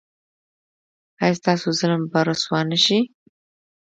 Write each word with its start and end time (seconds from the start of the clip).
ایا 1.21 1.37
ستاسو 1.39 1.67
ظالم 1.79 2.03
به 2.11 2.19
رسوا 2.27 2.59
نه 2.71 2.77
شي؟ 2.83 2.97